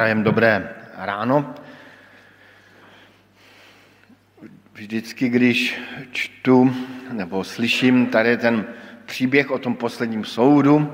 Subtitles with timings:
[0.00, 1.54] prajem dobré ráno.
[4.72, 5.80] Vždycky, když
[6.12, 6.72] čtu
[7.12, 8.64] nebo slyším tady ten
[9.06, 10.92] příběh o tom posledním soudu,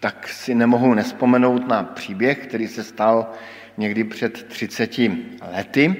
[0.00, 3.30] tak si nemohu nespomenout na příběh, který se stal
[3.76, 4.98] někdy před 30
[5.52, 5.96] lety.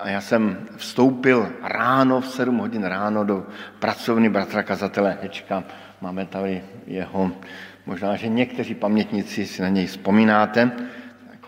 [0.00, 3.46] A já jsem vstoupil ráno, v 7 hodin ráno do
[3.78, 5.64] pracovny bratra kazatele Hečka.
[6.00, 7.32] Máme tady jeho
[7.86, 10.70] Možná, že někteří pamětníci si na něj vzpomínáte,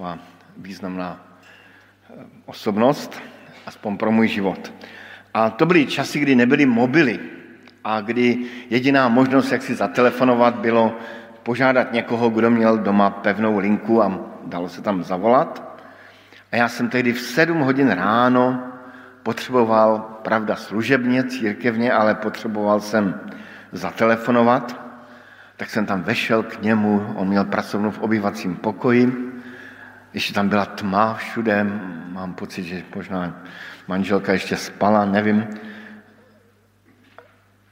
[0.02, 0.18] taková
[0.56, 1.20] významná
[2.10, 2.14] eh,
[2.46, 3.22] osobnost,
[3.66, 4.72] aspoň pro můj život.
[5.34, 7.20] A to byly časy, kdy nebyly mobily
[7.84, 8.38] a kdy
[8.70, 10.98] jediná možnost, jak si zatelefonovat, bylo
[11.42, 15.78] požádat někoho, kdo měl doma pevnou linku a dalo se tam zavolat.
[16.52, 18.72] A já jsem tehdy v 7 hodin ráno
[19.22, 23.20] potřeboval, pravda služebně, církevně, ale potřeboval jsem
[23.72, 24.82] zatelefonovat
[25.56, 29.31] tak jsem tam vešel k němu, on měl pracovnu v obyvacím pokoji,
[30.14, 31.64] ještě tam byla tma všude,
[32.08, 33.42] mám pocit, že možná
[33.88, 35.46] manželka ještě spala, nevím.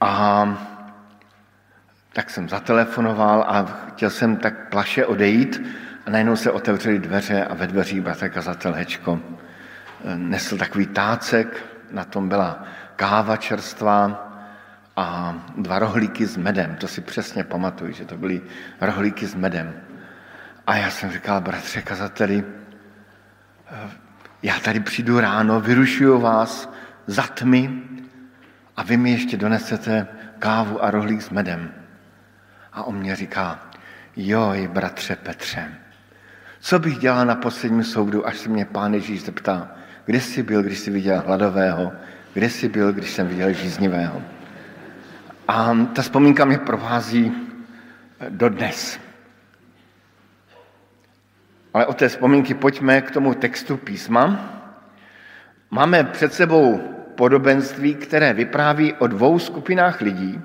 [0.00, 0.46] A
[2.12, 5.62] tak jsem zatelefonoval a chtěl jsem tak plaše odejít
[6.06, 9.20] a najednou se otevřely dveře a ve dveřích bratr kazatel Hečko
[10.16, 12.64] nesl takový tácek, na tom byla
[12.96, 14.30] káva čerstvá,
[14.96, 16.76] a dva rohlíky s medem.
[16.76, 18.40] To si přesně pamatuju, že to byly
[18.80, 19.72] rohlíky s medem.
[20.70, 22.44] A já jsem říkal, bratře kazateli,
[23.70, 23.90] eh,
[24.42, 26.72] já tady přijdu ráno, vyrušuju vás
[27.06, 27.82] za tmy
[28.76, 30.06] a vy mi ještě donesete
[30.38, 31.74] kávu a rohlík s medem.
[32.72, 33.60] A on mě říká,
[34.16, 35.74] joj, bratře Petře,
[36.60, 39.68] co bych dělal na posledním soudu, až se mě pán Ježíš zeptá,
[40.04, 41.92] kde jsi byl, když jsi viděl hladového,
[42.34, 44.22] kde jsi byl, když jsem viděl žíznivého.
[45.48, 47.32] A ta vzpomínka mě provází
[48.20, 49.09] eh, dodnes.
[51.74, 54.54] Ale od té vzpomínky pojďme k tomu textu písma.
[55.70, 56.78] Máme před sebou
[57.14, 60.40] podobenství, které vypráví o dvou skupinách lidí.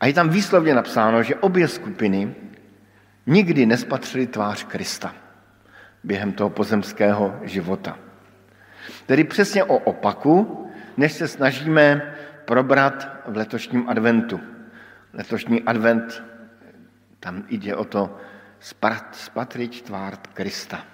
[0.00, 2.34] A je tam výslovně napsáno, že obě skupiny
[3.26, 5.14] nikdy nespatřili tvář Krista
[6.04, 7.98] během toho pozemského života.
[9.06, 10.66] Tedy přesně o opaku,
[10.96, 14.40] než se snažíme probrat v letošním adventu.
[15.12, 16.22] Letošní advent,
[17.20, 18.16] tam jde o to
[19.12, 20.84] spatřit tvář Krista.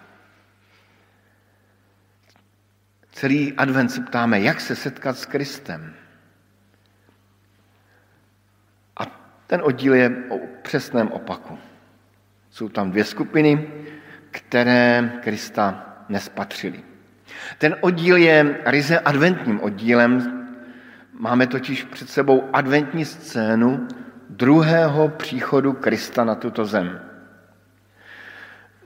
[3.13, 5.95] Celý advent se ptáme, jak se setkat s Kristem.
[8.97, 9.07] A
[9.47, 11.59] ten oddíl je o přesném opaku.
[12.51, 13.69] Jsou tam dvě skupiny,
[14.31, 16.85] které Krista nespatřili.
[17.59, 20.45] Ten oddíl je ryze adventním oddílem,
[21.19, 23.89] Máme totiž před sebou adventní scénu
[24.31, 27.01] druhého příchodu Krista na tuto zem.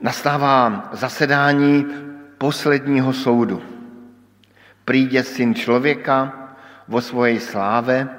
[0.01, 1.85] Nastává zasedání
[2.37, 3.61] posledního soudu.
[4.85, 6.33] Přijde syn člověka
[6.87, 8.09] vo svojej sláve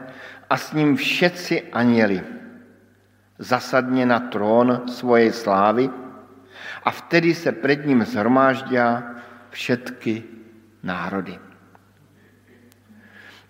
[0.51, 2.23] a s ním všetci aněli.
[3.39, 5.91] Zasadně na trón svojej slávy
[6.85, 8.77] a vtedy se před ním zhromáždí
[9.51, 10.25] všetky
[10.83, 11.39] národy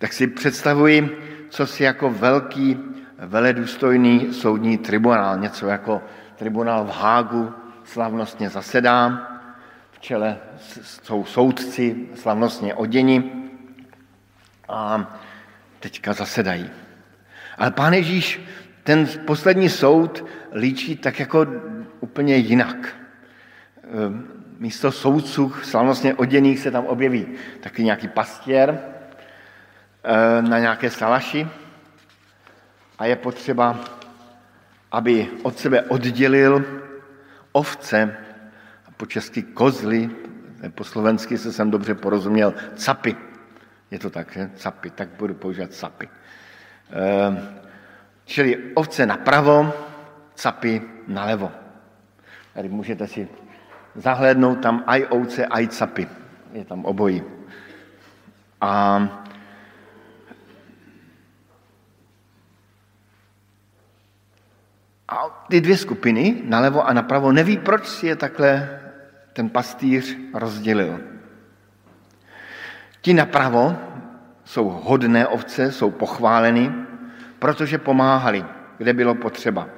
[0.00, 2.78] tak si představuji, co si jako velký
[3.18, 6.02] veledůstojný soudní tribunál, něco jako
[6.36, 7.54] tribunál v Hágu
[7.92, 9.28] slavnostně zasedá,
[9.90, 10.38] v čele
[10.82, 13.32] jsou soudci slavnostně oděni
[14.68, 15.10] a
[15.80, 16.70] teďka zasedají.
[17.58, 18.40] Ale pán Ježíš
[18.82, 20.24] ten poslední soud
[20.54, 21.46] líčí tak jako
[22.00, 22.96] úplně jinak.
[24.06, 24.28] Ehm,
[24.58, 27.26] místo soudců slavnostně oděných se tam objeví
[27.60, 28.78] taky nějaký pastěr,
[30.04, 31.48] Eh, na nějaké salaši
[32.98, 33.80] a je potřeba,
[34.92, 36.64] aby od sebe oddělil
[37.52, 38.16] ovce,
[38.96, 40.10] po česky kozly,
[40.74, 43.16] po slovensky se jsem dobře porozuměl, capy.
[43.90, 44.50] Je to tak, že?
[44.56, 46.08] Capy, tak budu používat capy.
[46.90, 47.32] Eh,
[48.24, 49.72] čili ovce napravo,
[50.34, 51.52] capy nalevo.
[52.54, 53.28] Tady můžete si
[53.94, 56.08] zahlédnout tam aj ovce, aj capy.
[56.52, 57.22] Je tam obojí.
[58.60, 59.00] A
[65.10, 68.80] A ty dvě skupiny, nalevo a napravo, neví, proč si je takhle
[69.32, 71.00] ten pastýř rozdělil.
[73.00, 73.76] Ti napravo
[74.44, 76.72] jsou hodné ovce, jsou pochváleny,
[77.38, 78.44] protože pomáhali,
[78.78, 79.68] kde bylo potřeba.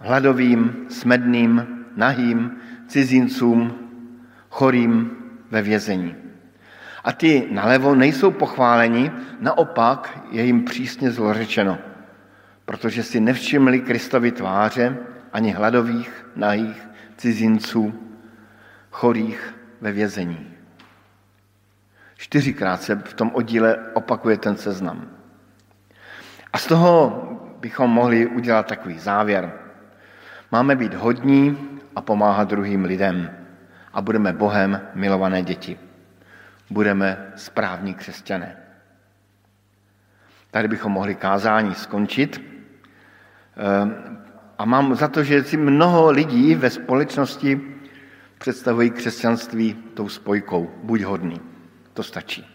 [0.00, 2.56] Hladovým, smedným, nahým,
[2.86, 3.78] cizincům,
[4.50, 5.10] chorým
[5.50, 6.14] ve vězení.
[7.04, 9.10] A ty nalevo nejsou pochváleni,
[9.40, 11.78] naopak je jim přísně zlořečeno
[12.64, 14.96] protože si nevšimli Kristovi tváře,
[15.32, 17.94] ani hladových, nahých, cizinců,
[18.90, 20.50] chorých ve vězení.
[22.16, 25.10] Čtyřikrát se v tom oddíle opakuje ten seznam.
[26.52, 27.22] A z toho
[27.60, 29.52] bychom mohli udělat takový závěr.
[30.52, 31.58] Máme být hodní
[31.96, 33.30] a pomáhat druhým lidem
[33.92, 35.78] a budeme Bohem milované děti.
[36.70, 38.56] Budeme správní křesťané.
[40.50, 42.53] Tady bychom mohli kázání skončit.
[43.56, 44.18] Ehm,
[44.58, 47.60] a mám za to, že si mnoho lidí ve společnosti
[48.38, 50.70] představují křesťanství tou spojkou.
[50.82, 51.40] Buď hodný.
[51.92, 52.46] To stačí.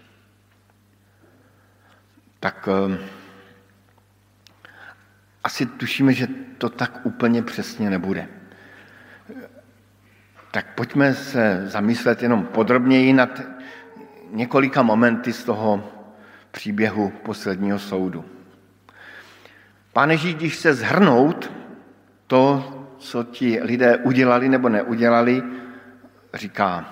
[2.39, 2.97] Tak ehm,
[5.43, 8.27] asi tušíme, že to tak úplně přesně nebude.
[10.51, 13.41] Tak pojďme se zamyslet jenom podrobněji nad
[14.31, 15.91] několika momenty z toho
[16.51, 18.25] příběhu posledního soudu.
[19.93, 21.51] Pane Ježíš, když se zhrnout
[22.27, 22.63] to,
[22.97, 25.43] co ti lidé udělali nebo neudělali,
[26.33, 26.85] říká,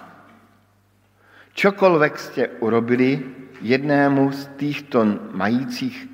[1.53, 3.25] čokoliv jste urobili
[3.61, 6.07] jednému z těchto majících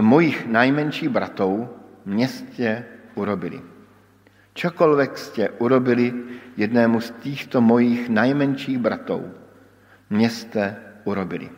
[0.00, 1.68] mojich najmenších bratou,
[2.04, 2.84] městě
[3.14, 3.60] urobili.
[4.54, 6.14] Čokoliv jste urobili
[6.56, 9.34] jednému z těchto mojich najmenších bratou,
[10.10, 11.50] měste urobili.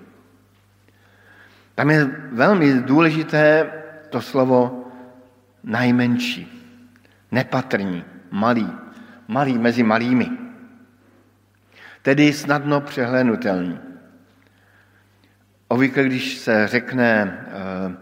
[1.74, 3.70] Tam je velmi důležité
[4.16, 4.88] to slovo
[5.60, 6.48] najmenší,
[7.28, 8.64] nepatrní, malý,
[9.28, 10.28] malý mezi malými.
[12.02, 13.78] Tedy snadno přehlédnutelný.
[15.68, 17.08] Obvykle, když se řekne,
[17.44, 17.96] eh,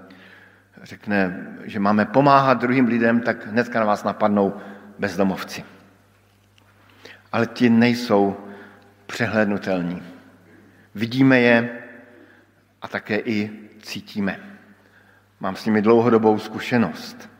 [0.82, 1.19] řekne,
[1.64, 4.55] že máme pomáhat druhým lidem, tak hnedka na vás napadnou
[4.99, 5.64] bezdomovci.
[7.32, 8.38] Ale ti nejsou
[9.06, 10.02] přehlédnutelní.
[10.94, 11.82] Vidíme je
[12.82, 13.50] a také i
[13.82, 14.53] cítíme.
[15.40, 17.31] Mám s nimi dlouhodobou zkušenost.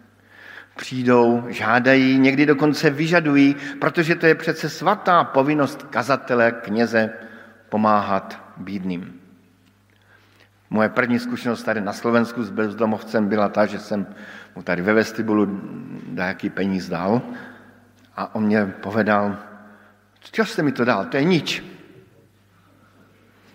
[0.76, 7.11] Přijdou, žádají, někdy dokonce vyžadují, protože to je přece svatá povinnost kazatele, kněze
[7.69, 9.20] pomáhat bídným.
[10.70, 14.06] Moje první zkušenost tady na Slovensku s bezdomovcem byla ta, že jsem
[14.56, 15.61] mu tady ve vestibulu
[16.08, 17.23] nějaký peníz dal
[18.17, 19.37] a on mě povedal,
[20.20, 21.64] co jste mi to dal, to je nič.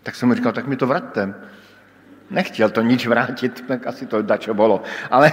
[0.04, 1.34] Tak jsem mu říkal, tak mi to vraťte.
[2.30, 4.84] Nechtěl to nič vrátit, tak asi to dačo bolo.
[5.12, 5.32] Ale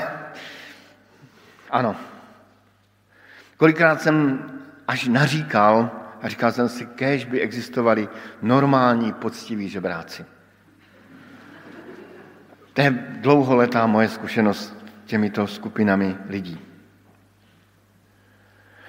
[1.71, 1.97] ano.
[3.57, 4.45] Kolikrát jsem
[4.89, 5.91] až naříkal
[6.23, 8.09] a říkal jsem si, kež by existovali
[8.43, 10.25] normální, poctiví žebráci.
[12.73, 12.91] To je
[13.21, 16.61] dlouholetá moje zkušenost těmito skupinami lidí.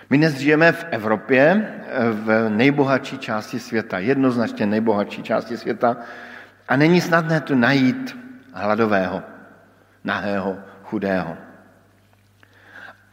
[0.10, 1.74] My dnes žijeme v Evropě,
[2.12, 5.98] v nejbohatší části světa, jednoznačně nejbohatší části světa,
[6.68, 8.18] a není snadné tu najít
[8.54, 9.24] hladového,
[10.04, 11.38] nahého, chudého.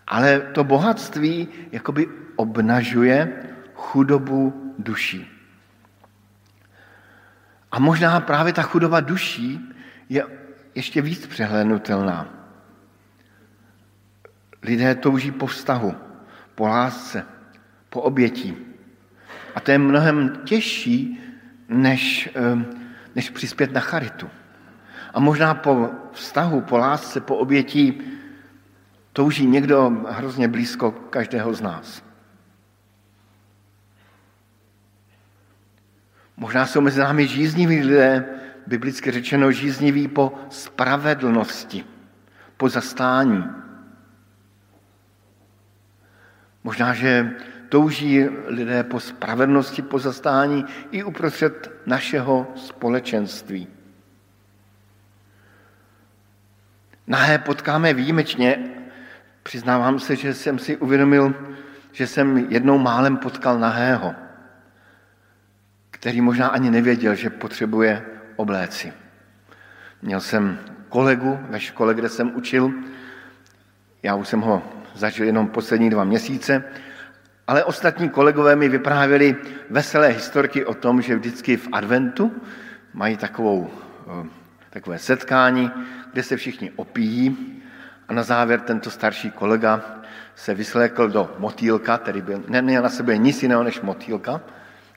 [0.07, 3.43] Ale to bohatství jakoby obnažuje
[3.75, 5.31] chudobu duší.
[7.73, 9.75] A možná právě ta chudoba duší
[10.09, 10.27] je
[10.75, 12.29] ještě víc přehlédnutelná.
[14.63, 15.95] Lidé touží po vztahu,
[16.55, 17.27] po lásce,
[17.91, 18.57] po obětí.
[19.55, 21.21] A to je mnohem těžší,
[21.69, 22.84] než, ehm,
[23.15, 24.31] než přispět na charitu.
[25.15, 28.03] A možná po vztahu, po lásce, po obětí
[29.13, 32.03] touží někdo hrozně blízko každého z nás.
[36.37, 38.25] Možná jsou mezi námi žízniví lidé,
[38.67, 41.85] biblicky řečeno žízniví po spravedlnosti,
[42.57, 43.45] po zastání.
[46.65, 47.31] Možná, že
[47.75, 53.67] touží lidé po spravedlnosti, po zastání i uprostřed našeho společenství.
[57.07, 58.71] Nahé potkáme výjimečně.
[59.43, 61.35] Přiznávám se, že jsem si uvědomil,
[61.93, 64.15] že jsem jednou málem potkal nahého,
[65.91, 68.03] který možná ani nevěděl, že potřebuje
[68.37, 68.93] obléci.
[70.03, 72.71] Měl jsem kolegu ve škole, kde jsem učil.
[74.03, 74.63] Já už jsem ho
[74.95, 76.65] zažil jenom poslední dva měsíce,
[77.47, 79.37] ale ostatní kolegové mi vyprávěli
[79.71, 82.43] veselé historky o tom, že vždycky v adventu
[82.93, 83.71] mají takovou,
[84.23, 84.29] eh,
[84.71, 85.71] takové setkání,
[86.13, 87.63] kde se všichni opíjí
[88.09, 90.01] a na závěr tento starší kolega
[90.35, 94.41] se vyslékl do motýlka, který byl, neměl na sebe nic jiného než motýlka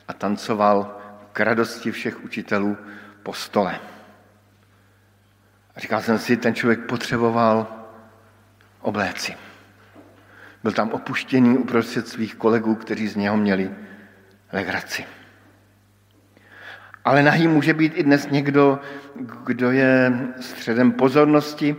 [0.07, 0.97] a tancoval
[1.33, 2.77] k radosti všech učitelů
[3.23, 3.79] po stole.
[5.75, 7.67] A říkal jsem si, ten člověk potřeboval
[8.81, 9.46] obléci.
[10.67, 13.71] Byl tam opuštěný uprostřed svých kolegů, kteří z něho měli
[14.53, 15.05] legraci.
[17.05, 18.79] Ale nahý může být i dnes někdo,
[19.45, 21.75] kdo je středem pozornosti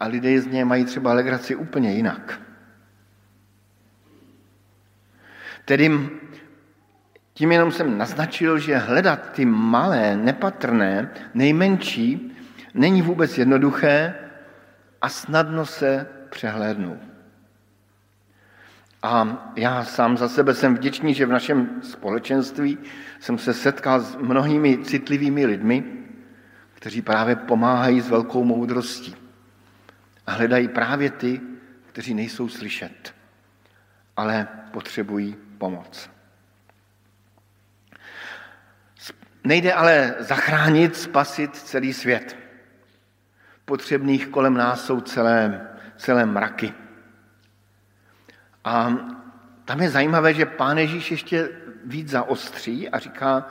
[0.00, 2.40] a lidé z něj mají třeba legraci úplně jinak.
[5.64, 6.08] Tedy
[7.34, 12.36] tím jenom jsem naznačil, že hledat ty malé, nepatrné, nejmenší,
[12.74, 14.14] není vůbec jednoduché
[15.02, 16.98] a snadno se přehlédnou.
[19.02, 22.78] A já sám za sebe jsem vděčný, že v našem společenství
[23.20, 25.84] jsem se setkal s mnohými citlivými lidmi,
[26.74, 29.16] kteří právě pomáhají s velkou moudrostí
[30.26, 31.40] a hledají právě ty,
[31.86, 33.14] kteří nejsou slyšet,
[34.16, 36.10] ale potřebují pomoc.
[39.44, 42.36] Nejde ale zachránit, spasit celý svět.
[43.64, 46.74] Potřebných kolem nás jsou celé, celé mraky.
[48.68, 48.92] A
[49.64, 51.48] tam je zajímavé, že pán Ježíš ještě
[51.84, 53.48] víc zaostří a říká,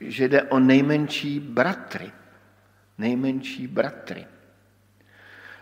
[0.00, 2.12] že jde o nejmenší bratry.
[2.98, 4.26] Nejmenší bratry.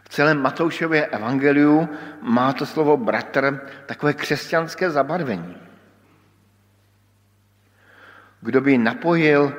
[0.02, 1.88] V celém Matoušově evangeliu
[2.20, 5.56] má to slovo bratr takové křesťanské zabarvení.
[8.40, 9.54] Kdo by napojil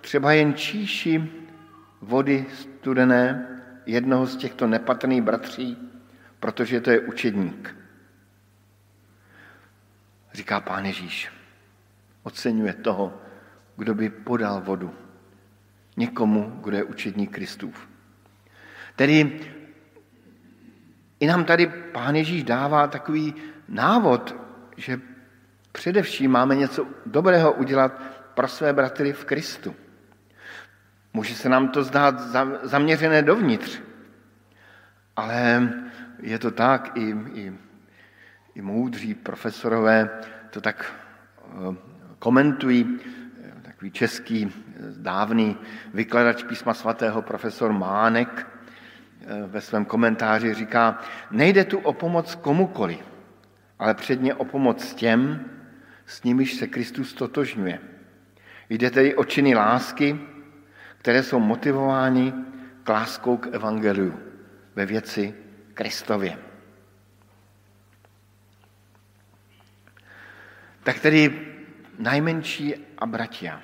[0.00, 1.32] třeba jen číši
[2.00, 3.48] vody studené
[3.86, 5.78] jednoho z těchto nepatrných bratří,
[6.40, 7.81] protože to je učedník.
[10.32, 11.32] Říká pán Ježíš.
[12.22, 13.20] Oceňuje toho,
[13.76, 14.94] kdo by podal vodu.
[15.96, 17.88] Někomu, kdo je učedník Kristův.
[18.96, 19.40] Tedy
[21.20, 23.34] i nám tady pán Ježíš dává takový
[23.68, 24.34] návod,
[24.76, 25.00] že
[25.72, 28.02] především máme něco dobrého udělat
[28.34, 29.76] pro své bratry v Kristu.
[31.12, 32.20] Může se nám to zdát
[32.62, 33.80] zaměřené dovnitř,
[35.16, 35.68] ale
[36.20, 37.52] je to tak, i, i,
[38.54, 40.10] i moudří profesorové
[40.50, 40.92] to tak
[41.44, 41.76] eh,
[42.18, 42.98] komentují.
[43.62, 44.52] Takový český
[44.96, 45.56] dávný
[45.94, 50.98] vykladač písma svatého profesor Mánek eh, ve svém komentáři říká,
[51.30, 52.98] nejde tu o pomoc komukoli,
[53.78, 55.44] ale předně o pomoc těm,
[56.06, 57.78] s nimiž se Kristus totožňuje.
[58.68, 60.18] Jde tedy o činy lásky,
[60.98, 62.32] které jsou motivovány
[62.84, 64.20] k láskou k evangeliu
[64.74, 65.34] ve věci
[65.74, 66.51] Kristově.
[70.82, 71.48] Tak tedy
[71.98, 73.62] najmenší a bratia.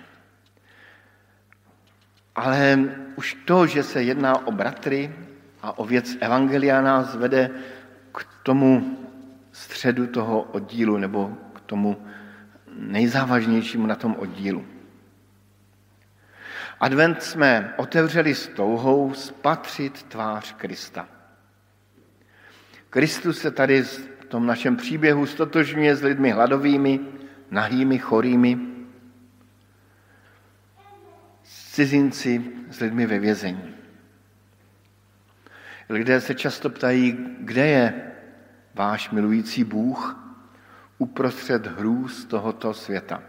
[2.34, 2.78] Ale
[3.16, 5.14] už to, že se jedná o bratry
[5.62, 7.50] a o věc Evangelia nás vede
[8.14, 8.98] k tomu
[9.52, 12.06] středu toho oddílu nebo k tomu
[12.78, 14.66] nejzávažnějšímu na tom oddílu.
[16.80, 21.08] Advent jsme otevřeli s touhou spatřit tvář Krista.
[22.90, 23.84] Kristus se tady
[24.28, 27.00] tom našem příběhu stotožňuje s lidmi hladovými,
[27.50, 28.58] nahými, chorými,
[31.42, 33.74] s cizinci, s lidmi ve vězení.
[35.88, 38.12] Lidé se často ptají, kde je
[38.74, 40.16] váš milující Bůh
[40.98, 43.22] uprostřed hrůz tohoto světa.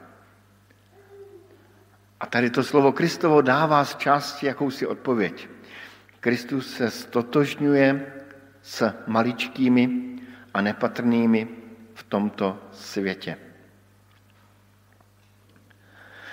[2.20, 5.50] A tady to slovo Kristovo dává z části jakousi odpověď.
[6.20, 8.14] Kristus se stotožňuje
[8.62, 10.09] s maličkými
[10.54, 11.48] a nepatrnými
[11.94, 13.38] v tomto světě.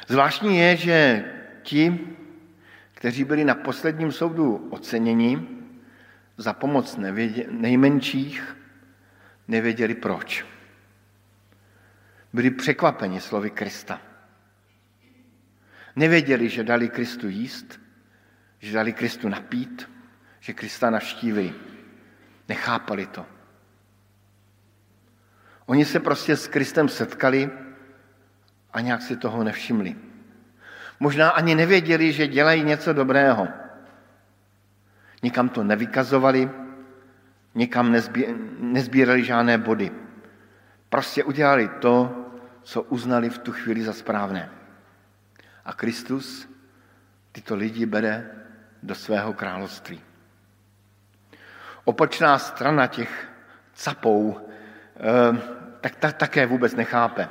[0.08, 1.24] Zvláštní je, že
[1.62, 2.06] ti,
[2.94, 5.48] kteří byli na posledním soudu oceněni
[6.36, 6.98] za pomoc
[7.50, 8.56] nejmenších,
[9.48, 10.46] nevěděli proč.
[12.32, 14.00] Byli překvapeni slovy Krista.
[15.96, 17.80] Nevěděli, že dali Kristu jíst,
[18.58, 19.90] že dali Kristu napít,
[20.40, 21.54] že Krista navštívili.
[22.48, 23.26] Nechápali to.
[25.66, 27.50] Oni se prostě s Kristem setkali
[28.72, 29.96] a nějak si toho nevšimli.
[31.00, 33.48] Možná ani nevěděli, že dělají něco dobrého.
[35.22, 36.50] Nikam to nevykazovali,
[37.54, 37.96] nikam
[38.58, 39.90] nezbírali žádné body.
[40.88, 42.24] Prostě udělali to,
[42.62, 44.50] co uznali v tu chvíli za správné.
[45.64, 46.48] A Kristus
[47.32, 48.30] tyto lidi bere
[48.82, 50.00] do svého království.
[51.84, 53.28] Opačná strana těch
[53.74, 54.40] capou
[54.96, 55.55] eh,
[55.86, 57.28] tak ta také vůbec nechápe,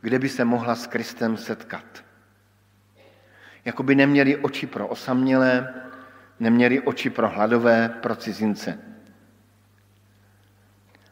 [0.00, 2.04] kde by se mohla s Kristem setkat.
[3.64, 5.74] Jakoby neměli oči pro osamělé,
[6.40, 8.78] neměli oči pro hladové, pro cizince.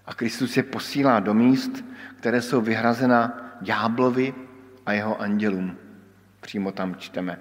[0.07, 1.85] A Kristus je posílá do míst,
[2.17, 4.35] které jsou vyhrazena ďáblovi
[4.87, 5.79] a jeho andělům.
[6.41, 7.39] Přímo tam čteme.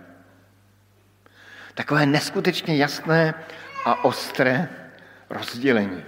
[1.73, 3.33] Takové neskutečně jasné
[3.85, 4.69] a ostré
[5.29, 6.03] rozdělení.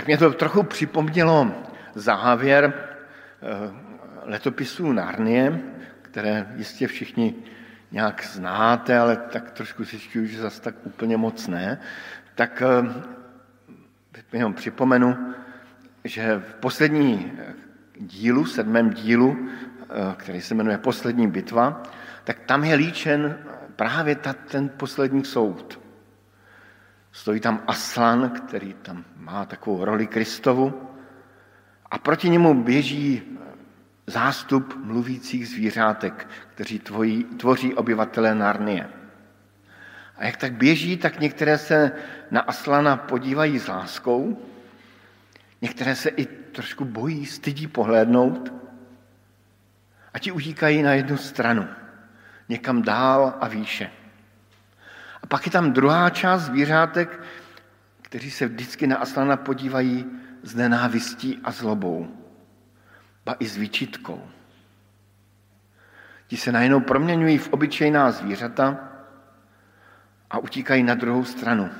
[0.00, 1.54] Tak mě to trochu připomnělo
[1.94, 3.72] závěr eh,
[4.22, 5.60] letopisů Narnie,
[6.02, 7.34] které jistě všichni
[7.92, 11.80] nějak znáte, ale tak trošku si že zase tak úplně moc ne.
[12.34, 15.34] Tak eh, jenom připomenu,
[16.04, 17.32] že v poslední
[17.96, 19.48] dílu, sedmém dílu,
[19.82, 21.82] eh, který se jmenuje Poslední bitva,
[22.24, 23.38] tak tam je líčen
[23.76, 25.79] právě ta, ten poslední soud.
[27.12, 30.90] Stojí tam Aslan, který tam má takovou roli Kristovu
[31.90, 33.22] a proti němu běží
[34.06, 38.88] zástup mluvících zvířátek, kteří tvojí, tvoří obyvatelé Narnie.
[40.16, 41.92] A jak tak běží, tak některé se
[42.30, 44.42] na Aslana podívají s láskou,
[45.62, 48.52] některé se i trošku bojí, stydí pohlédnout
[50.14, 51.68] a ti utíkají na jednu stranu,
[52.48, 53.90] někam dál a výše.
[55.22, 57.20] A pak je tam druhá část zvířátek,
[58.02, 60.06] kteří se vždycky na Aslana podívají
[60.42, 62.08] s nenávistí a zlobou,
[63.24, 64.30] ba i s výčitkou.
[66.26, 68.78] Ti se najednou proměňují v obyčejná zvířata
[70.30, 71.70] a utíkají na druhou stranu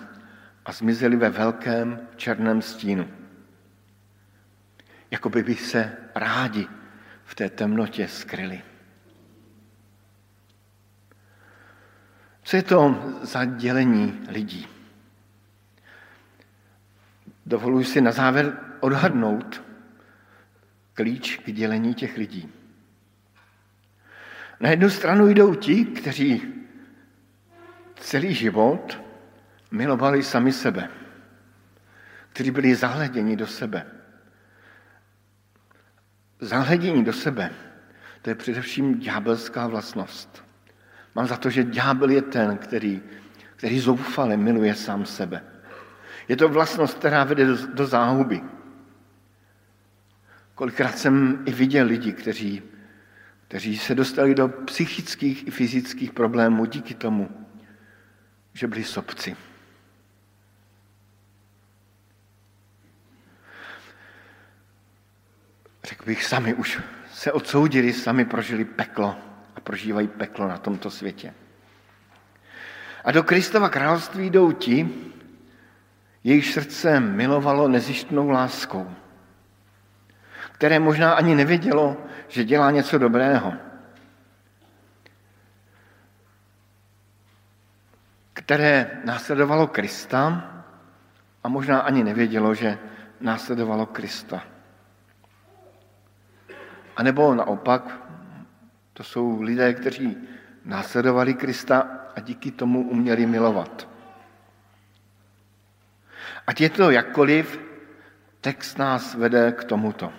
[0.64, 3.08] a zmizeli ve velkém černém stínu.
[5.10, 6.68] Jako by, by se rádi
[7.24, 8.62] v té temnotě skryli.
[12.42, 14.66] Co je to za dělení lidí?
[17.46, 19.62] Dovoluji si na závěr odhadnout
[20.94, 22.52] klíč k dělení těch lidí.
[24.60, 26.42] Na jednu stranu jdou ti, kteří
[27.96, 29.02] celý život
[29.70, 30.88] milovali sami sebe,
[32.32, 33.86] kteří byli zahleděni do sebe.
[36.40, 37.50] Zahledění do sebe,
[38.22, 40.49] to je především ďábelská vlastnost.
[41.14, 43.02] Mám za to, že ďábel je ten, který,
[43.56, 45.44] který zoufale miluje sám sebe.
[46.28, 48.42] Je to vlastnost, která vede do, do záhuby.
[50.54, 52.62] Kolikrát jsem i viděl lidi, kteří,
[53.48, 57.46] kteří se dostali do psychických i fyzických problémů díky tomu,
[58.52, 59.36] že byli sobci.
[65.84, 66.80] Řekl bych, sami už
[67.12, 69.29] se odsoudili, sami prožili peklo
[69.60, 71.34] a prožívají peklo na tomto světě.
[73.04, 74.88] A do Kristova království jdou ti,
[76.24, 78.90] jejich srdce milovalo nezištnou láskou,
[80.52, 81.96] které možná ani nevědělo,
[82.28, 83.52] že dělá něco dobrého.
[88.32, 90.44] Které následovalo Krista
[91.44, 92.78] a možná ani nevědělo, že
[93.20, 94.42] následovalo Krista.
[96.96, 98.09] A nebo naopak,
[99.00, 100.16] to jsou lidé, kteří
[100.64, 103.88] následovali Krista a díky tomu uměli milovat.
[106.46, 107.60] Ať je to jakkoliv,
[108.40, 110.12] text nás vede k tomuto.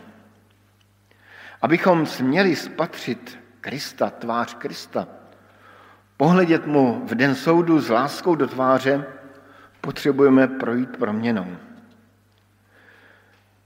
[1.62, 5.08] Abychom směli spatřit Krista, tvář Krista,
[6.17, 9.06] pohledět mu v den soudu s láskou do tváře,
[9.82, 11.58] potřebujeme projít proměnou.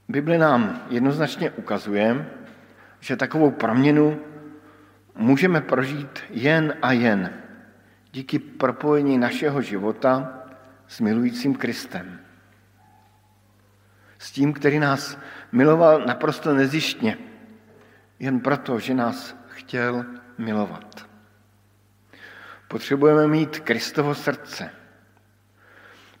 [0.08, 2.30] Bible nám jednoznačně ukazuje,
[3.00, 4.35] že takovou proměnu
[5.16, 7.32] můžeme prožít jen a jen
[8.12, 10.42] díky propojení našeho života
[10.86, 12.20] s milujícím Kristem.
[14.18, 15.18] S tím, který nás
[15.52, 17.18] miloval naprosto nezištně,
[18.18, 20.04] jen proto, že nás chtěl
[20.38, 21.06] milovat.
[22.68, 24.70] Potřebujeme mít Kristovo srdce.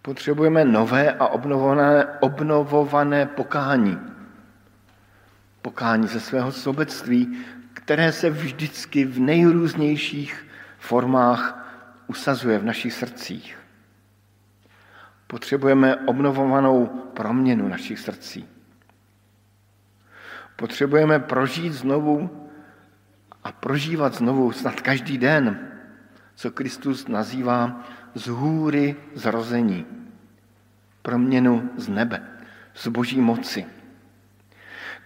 [0.02, 3.98] Potřebujeme nové a obnovované, obnovované pokání.
[5.62, 7.44] Pokání ze svého sobectví,
[7.86, 10.46] které se vždycky v nejrůznějších
[10.78, 11.70] formách
[12.06, 13.58] usazuje v našich srdcích.
[15.26, 18.48] Potřebujeme obnovovanou proměnu našich srdcí.
[20.56, 22.48] Potřebujeme prožít znovu
[23.44, 25.70] a prožívat znovu snad každý den,
[26.34, 29.86] co Kristus nazývá z hůry zrození,
[31.02, 32.22] proměnu z nebe,
[32.74, 33.66] z boží moci.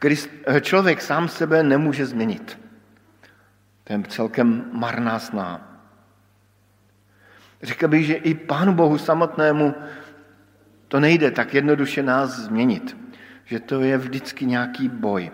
[0.01, 2.69] Christ, člověk sám sebe nemůže změnit.
[3.90, 5.83] To je celkem marná sná.
[7.62, 9.74] Řekl bych, že i Pánu Bohu samotnému
[10.88, 12.96] to nejde tak jednoduše nás změnit,
[13.44, 15.31] že to je vždycky nějaký boj.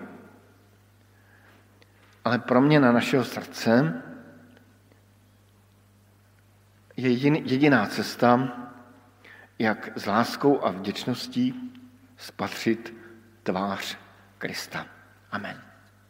[2.24, 4.02] Ale pro mě na našeho srdce
[6.96, 7.10] je
[7.44, 8.48] jediná cesta,
[9.58, 11.72] jak s láskou a vděčností
[12.16, 12.94] spatřit
[13.42, 13.98] tvář
[14.38, 14.86] Krista.
[15.30, 15.75] Amen.